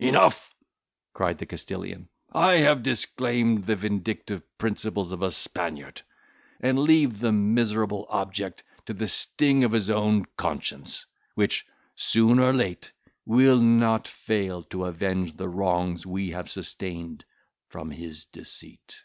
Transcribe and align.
"Enough," 0.00 0.52
cried 1.12 1.38
the 1.38 1.46
Castilian, 1.46 2.08
"I 2.32 2.54
have 2.54 2.82
disclaimed 2.82 3.62
the 3.62 3.76
vindictive 3.76 4.42
principles 4.58 5.12
of 5.12 5.22
a 5.22 5.30
Spaniard; 5.30 6.02
and 6.60 6.76
leave 6.76 7.20
the 7.20 7.30
miserable 7.30 8.04
object 8.10 8.64
to 8.86 8.92
the 8.92 9.06
sting 9.06 9.62
of 9.62 9.70
his 9.70 9.88
own 9.88 10.24
conscience, 10.36 11.06
which, 11.36 11.64
soon 11.94 12.40
or 12.40 12.52
late, 12.52 12.90
will 13.24 13.60
not 13.62 14.08
fail 14.08 14.64
to 14.64 14.86
avenge 14.86 15.36
the 15.36 15.48
wrongs 15.48 16.04
we 16.04 16.32
have 16.32 16.50
sustained 16.50 17.24
from 17.68 17.92
his 17.92 18.24
deceit." 18.24 19.04